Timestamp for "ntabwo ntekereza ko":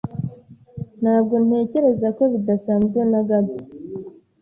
1.01-2.23